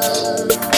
love. 0.00 0.73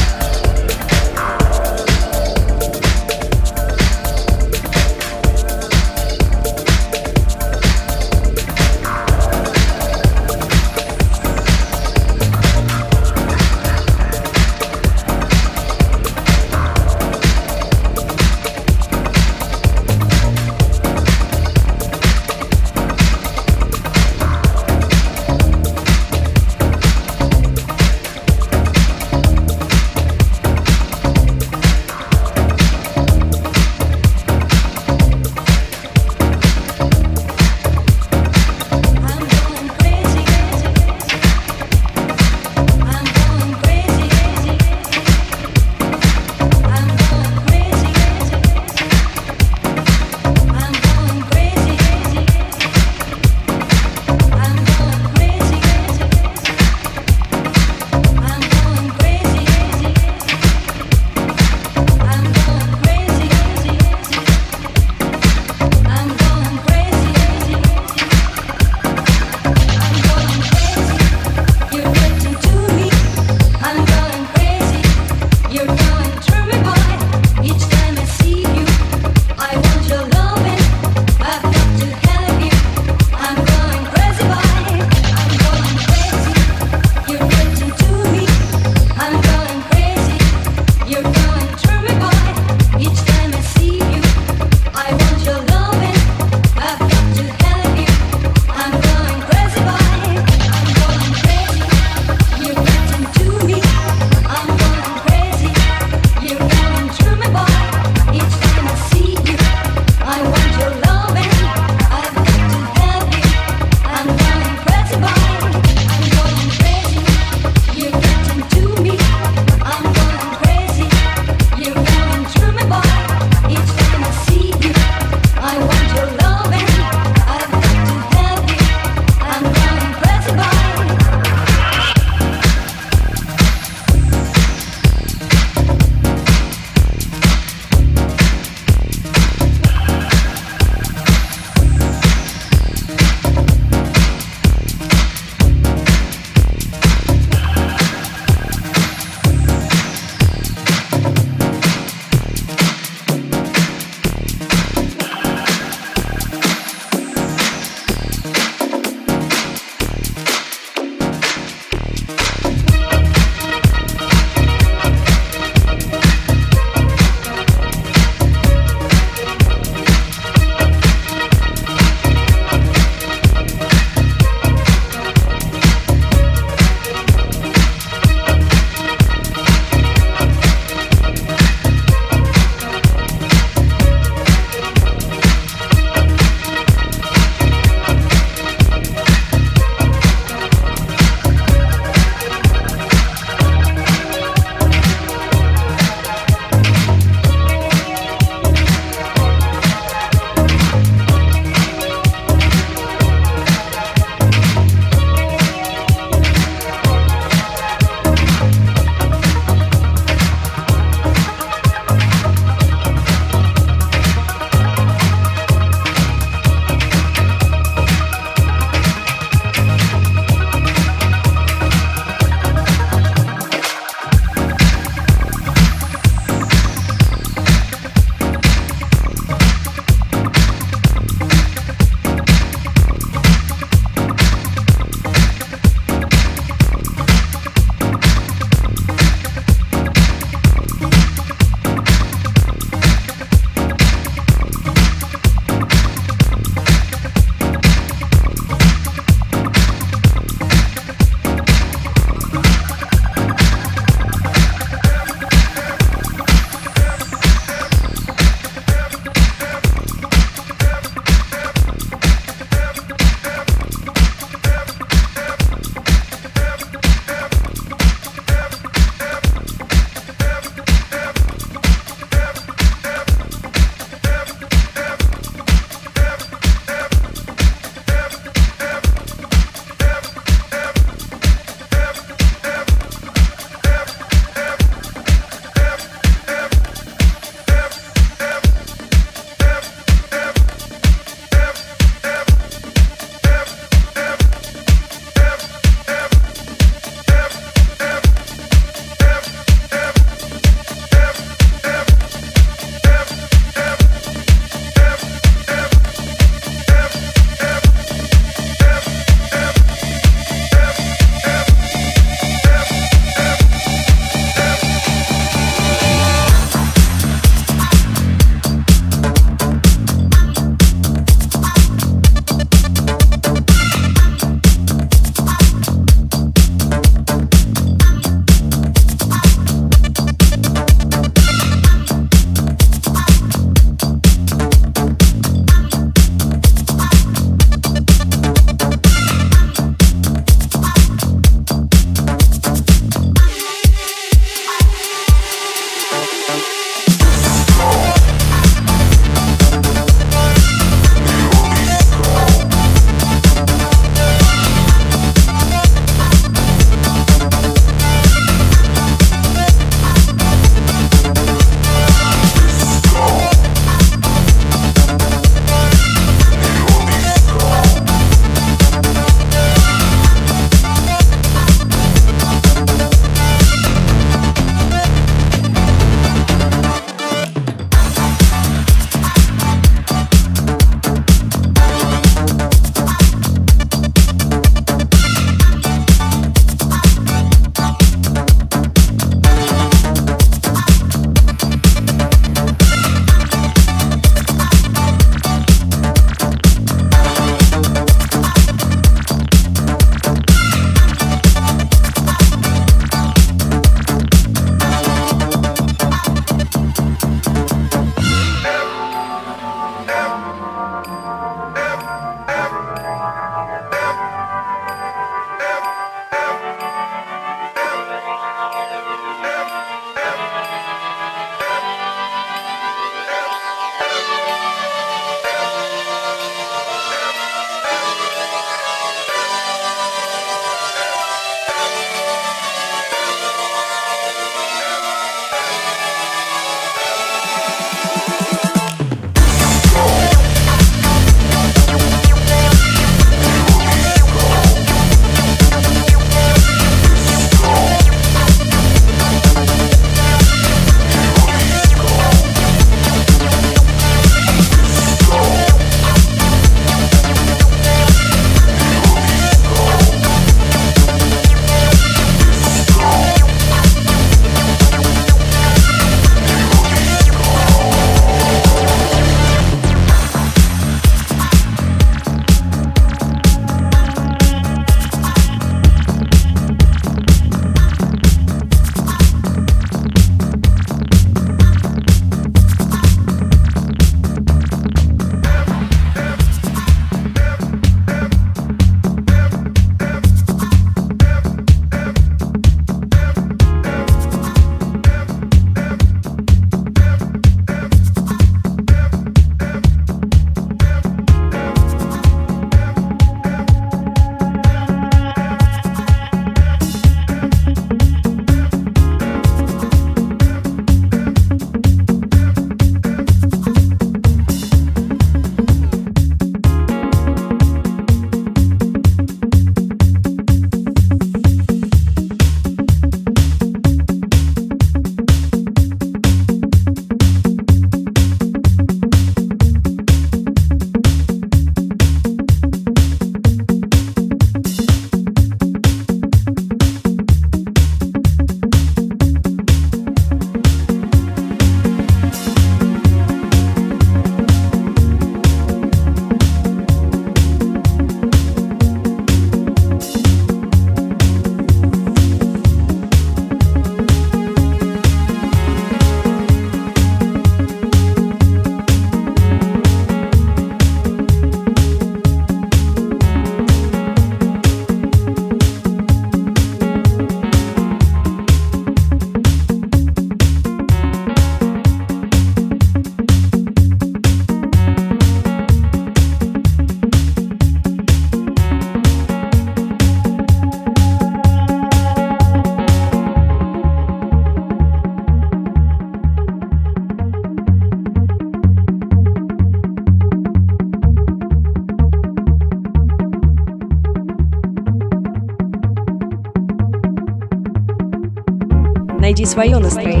Свое 599.31 599.59
настроение 599.59 600.00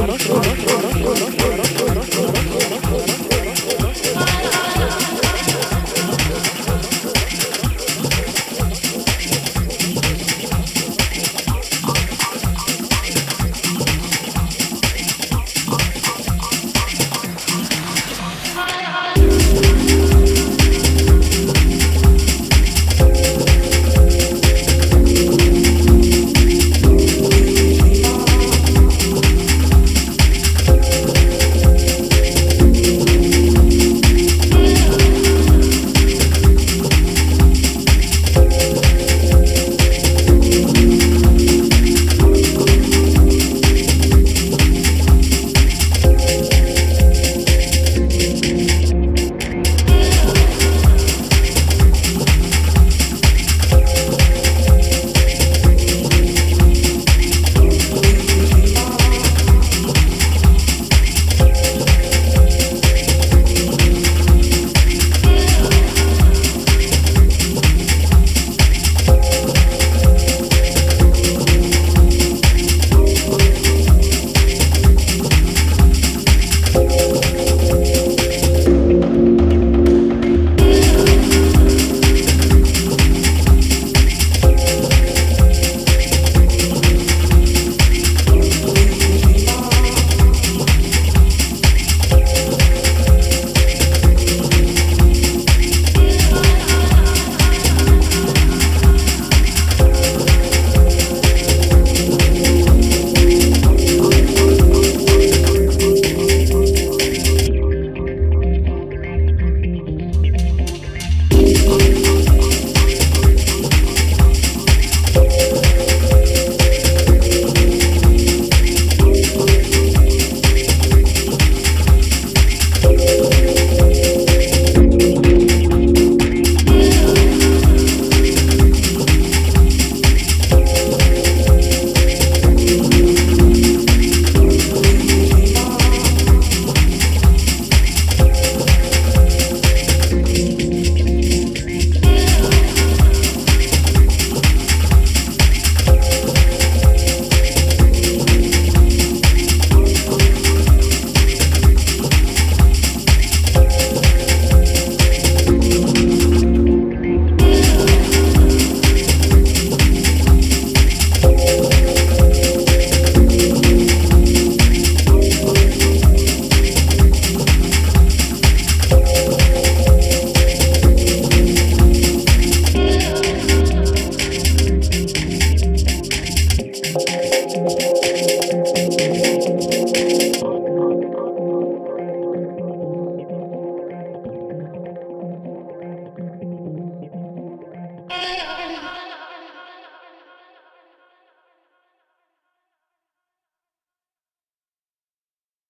Claro. 0.00 0.69